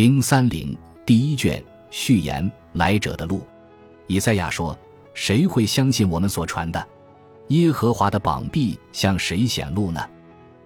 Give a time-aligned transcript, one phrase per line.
[0.00, 1.60] 零三零第一卷
[1.90, 3.44] 序言：来者的路。
[4.06, 4.78] 以赛亚说
[5.12, 6.86] ：“谁会相信我们所传的？
[7.48, 10.00] 耶和华的膀臂向谁显露呢？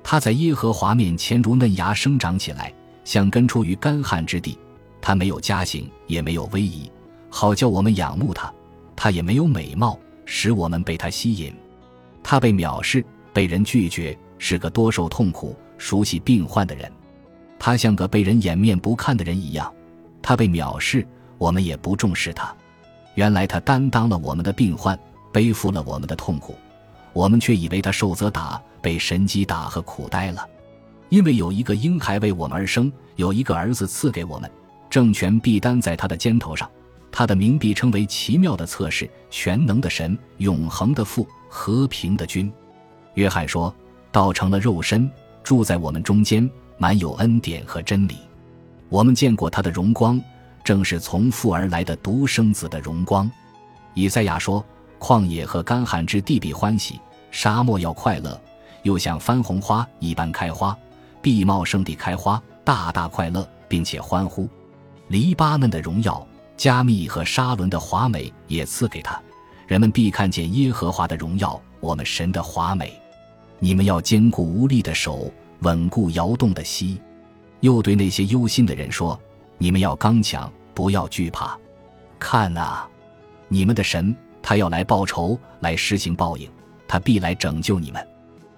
[0.04, 2.74] 他在耶和华面前如嫩芽生长起来，
[3.04, 4.58] 像根出于干旱之地。
[5.00, 6.92] 他没有家形，也没有威仪，
[7.30, 8.52] 好叫我们仰慕他；
[8.94, 11.54] 他也没有美貌，使我们被他吸引。
[12.22, 13.02] 他被藐视，
[13.32, 16.92] 被人拒绝，是个多受痛苦、熟悉病患的人。”
[17.64, 19.72] 他像个被人掩面不看的人一样，
[20.20, 21.06] 他被藐视，
[21.38, 22.52] 我们也不重视他。
[23.14, 24.98] 原来他担当了我们的病患，
[25.30, 26.56] 背负了我们的痛苦，
[27.12, 30.44] 我们却以为他受责打，被神击打和苦待了。
[31.08, 34.50] 因为有一个婴孩为我们而生，有一个儿子赐给我们，
[34.90, 36.68] 政权必担在他的肩头上，
[37.12, 42.52] 他的名必称为奇妙的测试、全能的神、永恒的父、和平的君。
[43.14, 43.72] 约翰说
[44.10, 45.08] 道成了肉身，
[45.44, 46.50] 住在我们中间。
[46.78, 48.18] 满有恩典和真理，
[48.88, 50.20] 我们见过他的荣光，
[50.64, 53.30] 正是从父而来的独生子的荣光。
[53.94, 54.64] 以赛亚说
[54.98, 56.98] ：“旷野和干旱之地必欢喜，
[57.30, 58.40] 沙漠要快乐，
[58.82, 60.76] 又像番红花一般开花，
[61.20, 64.48] 必茂盛地开花，大大快乐，并且欢呼。
[65.08, 69.20] 黎巴嫩的荣耀，加密和沙伦的华美也赐给他，
[69.66, 72.98] 人们必看见耶和华的荣耀，我们神的华美。
[73.58, 75.30] 你们要坚固无力的手。”
[75.62, 77.00] 稳固摇动的膝，
[77.60, 79.18] 又对那些忧心的人说
[79.58, 81.58] ：“你们要刚强，不要惧怕。
[82.18, 82.88] 看啊，
[83.48, 86.50] 你们的神，他要来报仇，来施行报应，
[86.88, 88.06] 他必来拯救你们。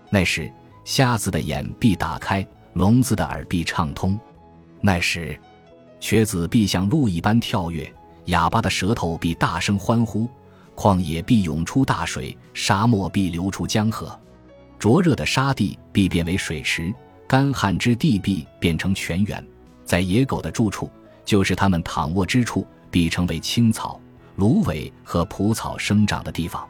[0.08, 0.50] 那时，
[0.84, 4.18] 瞎子的眼必打开，聋子的耳必畅通。
[4.80, 5.39] 那时，
[6.00, 7.92] 瘸子必像鹿一般跳跃，
[8.27, 10.28] 哑巴的舌头必大声欢呼。
[10.74, 14.18] 旷野必涌出大水，沙漠必流出江河。”
[14.78, 16.92] 灼热的沙地必变为水池，
[17.27, 19.44] 干旱之地必变成泉源，
[19.84, 20.91] 在野狗的住处，
[21.25, 24.00] 就是它们躺卧之处，必成为青草、
[24.36, 26.67] 芦苇和蒲草生长的地方。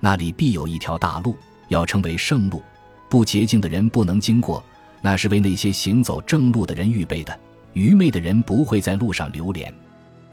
[0.00, 1.36] 那里必有一条大路，
[1.68, 2.62] 要称为圣路，
[3.08, 4.62] 不洁净的人不能经过，
[5.00, 7.38] 那是为那些行走正路的人预备的。
[7.72, 9.72] 愚昧的人不会在路上流连。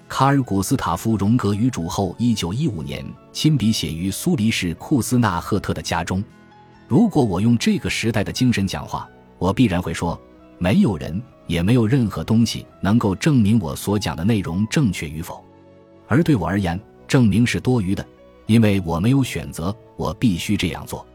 [0.08, 6.24] 卡尔古斯塔夫·荣格于主后一九一五年亲笔写于苏黎世库斯纳赫特的家中。
[6.88, 10.20] 如果我用这个时代的精神讲话，我必然会说：
[10.58, 15.44] 没有人，也没有任何东西能够证明我所讲的内容正确与否。
[16.08, 18.06] 而对我而言，证明是多余的，
[18.46, 21.06] 因为我没有选择，我必须这样做。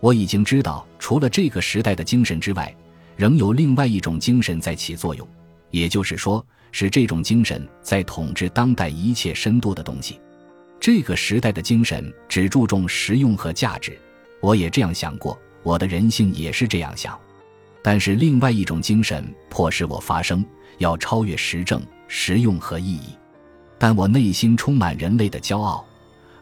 [0.00, 2.74] 我已经知道，除了这个时代的精神之外，
[3.16, 5.26] 仍有另外一种精神在起作用，
[5.70, 10.20] 也就是说，是这种精神在统治当代一切深度的东西。
[10.78, 13.98] 这个时代的精神只注重实用和价值。
[14.40, 17.18] 我也这样想过，我的人性也是这样想，
[17.82, 20.44] 但是另外一种精神迫使我发声，
[20.78, 23.10] 要超越实证、实用和意义。
[23.78, 25.84] 但我内心充满人类的骄傲，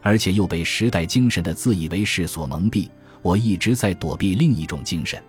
[0.01, 2.89] 而且又被时代精神的自以为是所蒙蔽。
[3.21, 5.21] 我一直在躲避另一种精神，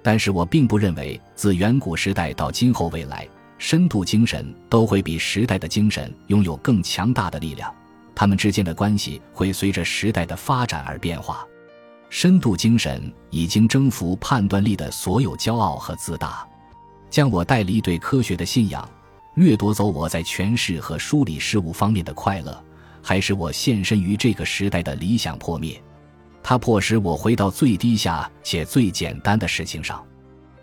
[0.00, 3.28] 但是我并不认为自远古时代到今后未来，
[3.58, 7.74] 深度精神都会比时代的精神拥有更强大的力量。
[8.14, 11.44] 他们之间的关系会随着时代的发展而变化。
[12.14, 16.46] 深度精神已经征服判断力的所有骄傲和自大，
[17.08, 18.86] 将我带离对科学的信仰，
[19.36, 22.62] 掠夺走我在诠释和梳理事物方面的快乐，
[23.02, 25.82] 还是我献身于这个时代的理想破灭？
[26.42, 30.04] 它迫使我回到最低下且最简单的事情上。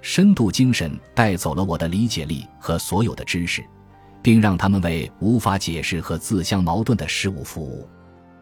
[0.01, 3.65] 深度精神带走了我的理解力和所有的知识，
[4.21, 7.89] 并让他们为无法解释和自相矛盾的事物服务。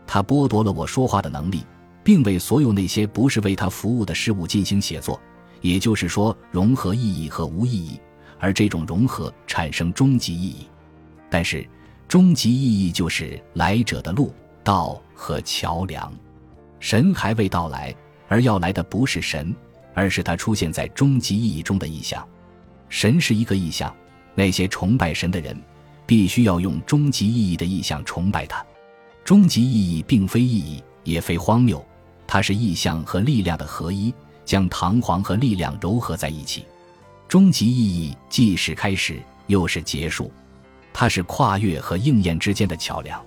[0.06, 1.64] 它剥夺了我说话的能力。
[2.08, 5.20] 并为所有那些不是为他服务的事物进行写作，
[5.60, 8.00] 也就是说，融合意义和无意义，
[8.40, 10.68] 而这种融合产生终极意义。
[11.30, 11.68] 但是，
[12.08, 16.10] 终极意义就是来者的路、道和桥梁。
[16.80, 17.94] 神还未到来，
[18.30, 19.54] 而要来的不是神，
[19.94, 22.26] 而是他出现在终极意义中的意象。
[22.88, 23.94] 神是一个意象，
[24.34, 25.62] 那些崇拜神的人
[26.06, 28.66] 必须要用终极意义的意象崇拜他。
[29.26, 31.86] 终极意义并非意义，也非荒谬。
[32.28, 34.14] 它是意象和力量的合一，
[34.44, 36.66] 将堂皇和力量糅合在一起。
[37.28, 40.32] 终极意义既是开始，又是结束。
[40.94, 43.24] 它是跨越和应验之间的桥梁。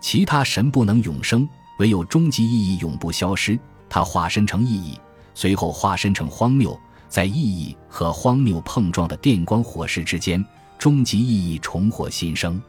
[0.00, 1.48] 其他神不能永生，
[1.78, 3.58] 唯有终极意义永不消失。
[3.88, 4.98] 它化身成意义，
[5.34, 6.78] 随后化身成荒谬，
[7.08, 10.44] 在意义和荒谬碰撞的电光火石之间，
[10.78, 12.60] 终极意义重获新生。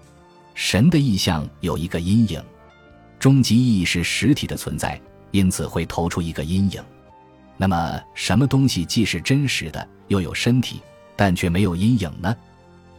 [0.54, 2.44] 神的意象有一个阴影，
[3.18, 5.02] 终极意义是实体的存在。
[5.34, 6.82] 因此会投出一个阴影。
[7.58, 10.80] 那么，什么东西既是真实的，又有身体，
[11.16, 12.34] 但却没有阴影呢？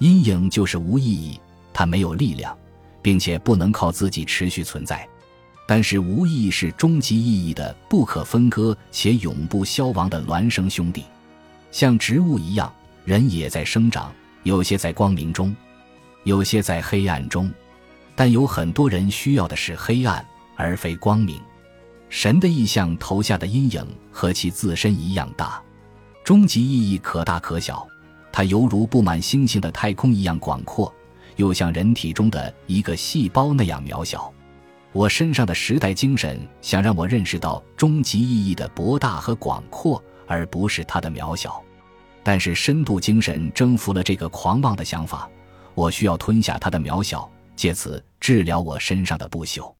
[0.01, 1.41] 阴影就是无意义，
[1.73, 2.57] 它没有力量，
[3.01, 5.09] 并且不能靠自己持续存在。
[5.67, 11.05] 但是无意义是终极意义的不可分割且永不消亡的孪生兄弟，
[11.71, 12.71] 像植物一样，
[13.05, 15.55] 人也在生长，有些在光明中，
[16.25, 17.51] 有些在黑暗中，
[18.15, 20.25] 但有很多人需要的是黑暗
[20.57, 21.41] 而非光明。
[22.15, 25.61] 神的意象投下的阴影和其自身一样大，
[26.23, 27.85] 终极意义可大可小，
[28.31, 30.95] 它犹如布满星星的太空一样广阔，
[31.35, 34.33] 又像人体中的一个细胞那样渺小。
[34.93, 41.61] 我身上的时代精神想让我认识到终极意义的博大和广阔，而不是它的渺小。
[42.23, 45.29] 但是深度精神征服了这个狂妄的想法，
[45.75, 49.74] 我需要吞下它的渺小，借此治疗我身上的不朽。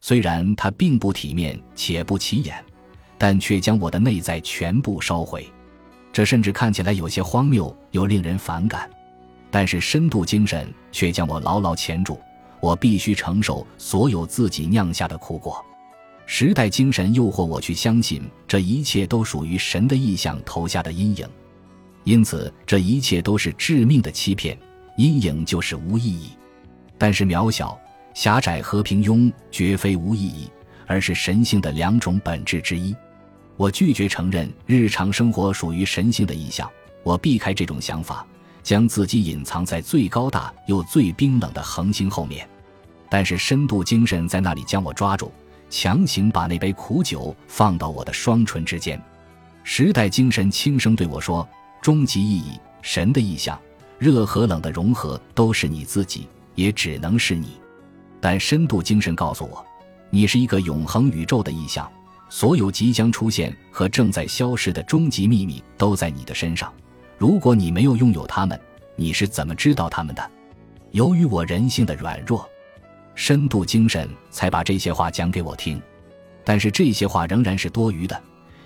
[0.00, 2.64] 虽然它并不体面且不起眼，
[3.18, 5.46] 但却将我的内在全部烧毁。
[6.12, 8.90] 这甚至看起来有些荒谬又令人反感，
[9.50, 12.18] 但是深度精神却将我牢牢钳住。
[12.60, 15.64] 我必须承受所有自己酿下的苦果，
[16.26, 21.26] 时代精神诱惑我去相信这一切都属于神的意象投下的阴影，
[22.04, 24.58] 因此这一切都是致命的欺骗。
[24.96, 26.30] 阴影就是无意义，
[26.98, 27.80] 但是渺小、
[28.14, 30.50] 狭窄和平庸绝非无意义，
[30.86, 32.94] 而是神性的两种本质之一。
[33.56, 36.70] 我拒绝承认日常生活属于神性的意象，
[37.02, 38.26] 我避开这种想法。
[38.62, 42.46] 将自己隐藏在最高大又最冰冷的恒星后面，
[43.08, 45.32] 但是深度精神在那里将我抓住，
[45.70, 49.00] 强行把那杯苦酒放到我的双唇之间。
[49.64, 51.48] 时代精神轻声对我说
[51.80, 53.58] ：“终极意义，神的意象，
[53.98, 57.58] 热和冷的融合都是你自己，也只能是你。”
[58.20, 59.64] 但深度精神告诉我
[60.10, 61.90] ：“你是一个永恒宇宙的意象，
[62.28, 66.72] 所有即将出现和正在消失的终极秘密都在你的身上。”
[67.18, 68.58] 如果你没有拥有他们，
[68.96, 70.30] 你是怎么知道他们的？
[70.92, 72.48] 由于我人性的软弱，
[73.14, 75.80] 深度精神才把这些话讲给我听。
[76.44, 78.18] 但是这些话仍然是多余的，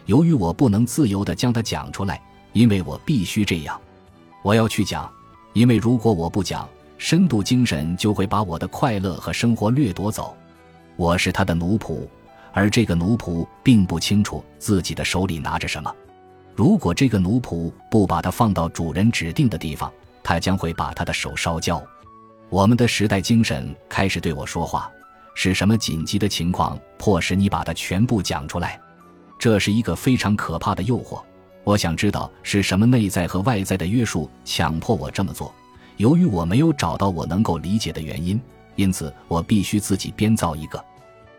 [0.07, 2.23] 由于我不能自由地将它讲出来，
[2.53, 3.81] 因为我必须这样。
[4.43, 5.11] 我要去讲，
[5.53, 6.69] 因为如果我不讲，
[7.07, 10.35] 深度精神就会把我的快乐和生活掠夺走。
[10.97, 12.09] 我是他的奴仆，
[12.51, 15.95] 而这个奴仆并不清楚自己的手里拿着什么。
[16.55, 19.93] 如果这个奴仆不把它放到主人指定的地方，
[20.23, 21.79] 他将会把他的手烧焦。
[22.49, 24.91] 我们的时代精神开始对我说话：
[25.35, 28.81] 是什么紧急的情况迫使你把它全部讲出来？
[29.39, 31.23] 这是一个非常可怕的诱惑。
[31.65, 35.55] 我想知道是什么内在和外在的约束强迫我这么做。
[35.97, 38.41] 由于我没有找到我能够理解的原因，
[38.77, 40.83] 因此我必须自己编造一个。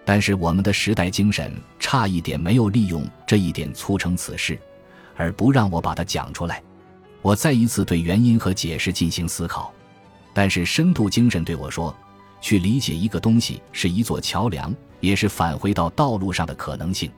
[0.04, 4.60] 但是我们的时代精神差一点没有利用这一点促成此事。
[5.18, 6.62] 而不让我把它讲出来，
[7.22, 9.72] 我再一次对原因和解释进行思考，
[10.34, 11.96] 但是深度精神对我说
[12.42, 17.10] ：“去理解一个东西是一座桥梁，也是返回到道路上的可能性；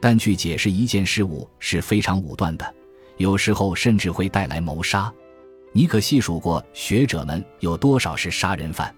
[0.00, 2.74] 但去解释一件事物是非常武断的，
[3.18, 5.12] 有时候甚至会带来谋杀。
[5.72, 8.94] 你可细数过学者们有多少是杀人犯？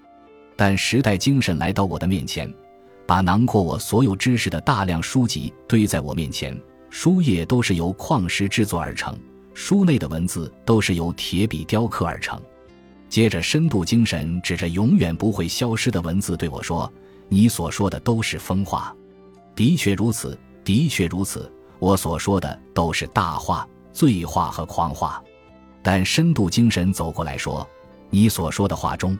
[0.56, 2.52] 但时代精神来到我的面前，
[3.06, 6.58] 把囊括我所有知识的大量书籍堆在我面前。”
[6.90, 9.16] 书页都是由矿石制作而成，
[9.54, 12.40] 书内的文字都是由铁笔雕刻而成。
[13.08, 16.92] 接着，深度精神指着永远不会消失的文字对我说
[17.30, 18.92] ：“你所说的都是疯话。”
[19.54, 21.48] 的确如此，的确如此。
[21.78, 25.22] 我所说的都是大话、醉话和狂话。
[25.82, 27.68] 但深度精神走过来说
[28.10, 29.18] ：“你所说的话中，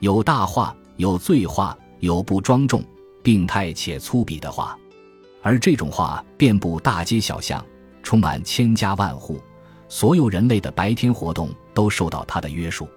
[0.00, 2.84] 有大话，有醉话，有不庄重、
[3.22, 4.78] 病态且粗鄙的话。”
[5.42, 7.64] 而这种话遍布大街小巷，
[8.02, 9.40] 充满千家万户，
[9.88, 12.88] 所有人类的白天活动都受到它的约束，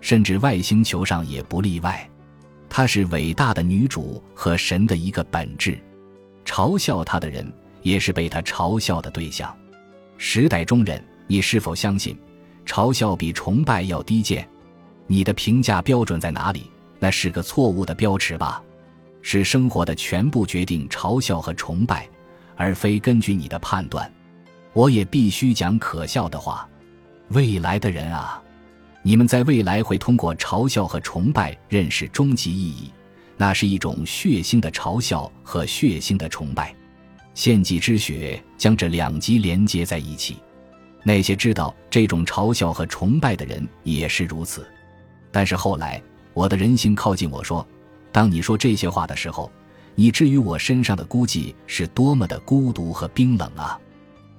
[0.00, 2.10] 甚至外星球上也不例外。
[2.68, 5.78] 她是伟大的女主和神的一个本质，
[6.44, 7.50] 嘲笑她的人
[7.82, 9.56] 也是被她嘲笑的对象。
[10.18, 12.18] 时代中人，你是否相信，
[12.64, 14.48] 嘲笑比崇拜要低贱？
[15.06, 16.70] 你的评价标准在哪里？
[16.98, 18.62] 那是个错误的标尺吧。
[19.20, 22.08] 是生活的全部决定嘲笑和崇拜，
[22.56, 24.10] 而非根据你的判断。
[24.72, 26.68] 我也必须讲可笑的话。
[27.28, 28.42] 未来的人啊，
[29.02, 32.90] 你们在未来会通过嘲笑和崇拜认识终极意义，
[33.36, 36.74] 那是一种血腥的嘲笑和血腥的崇拜。
[37.32, 40.36] 献祭之血将这两极连接在一起。
[41.04, 44.66] 那些知道这种嘲笑和崇拜的人也是如此。
[45.30, 47.64] 但是后来，我的人性靠近我说。
[48.10, 49.50] 当你说这些话的时候，
[49.96, 53.78] 你至于我身上的孤寂是多么的孤独和冰冷啊！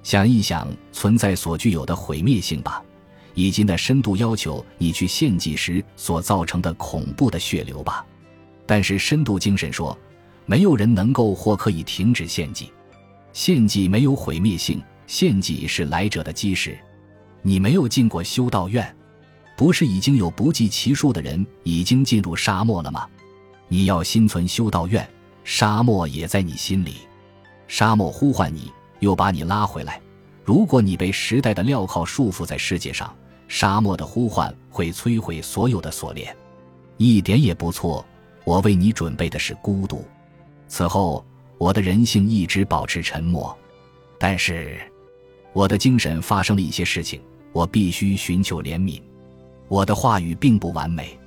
[0.02, 2.82] 想一想存在所具有的毁灭性吧，
[3.34, 8.04] 以及那深度要求你去献祭时所造成的恐怖的血流吧。
[8.64, 9.96] 但是深度精神说，
[10.46, 12.72] 没有人能够或可以停止献祭。
[13.34, 16.78] 献祭没有毁灭性，献祭是来者的基石。
[17.42, 18.94] 你没有进过修道院，
[19.56, 23.06] 不是已经有不计其数的人已经进入沙漠了吗？
[23.68, 25.08] 你要心存修道院，
[25.44, 26.96] 沙漠也在你心里。
[27.68, 30.00] 沙漠呼唤你，又把你拉回来。
[30.44, 33.12] 如果你被时代的镣铐束缚在世界上，
[33.48, 36.36] 沙漠的呼唤会摧毁所有的锁链。
[36.96, 38.04] 一点也不错，
[38.44, 40.04] 我为你准备的是孤独。
[40.68, 41.24] 此后，
[41.58, 43.56] 我的人性一直保持沉默，
[44.18, 44.80] 但是，
[45.56, 47.18] 我的精神发生了一些事情，
[47.50, 49.00] 我必须寻求怜悯。
[49.68, 51.18] 我的话语并不完美，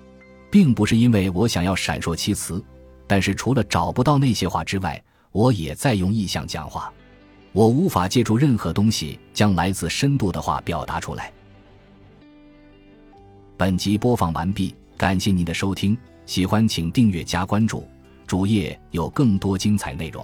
[0.52, 2.64] 并不是因为我想要闪烁其词，
[3.08, 6.94] 但是除了找不到那些话之外，我也在用意象讲话。
[7.54, 11.34] 我无法借助任何东西将来自深度的话表达出来。
[13.58, 17.84] 本集播放完毕，感谢您的收听，喜欢请订阅加关注，
[18.28, 20.24] 主页有更多精彩内容。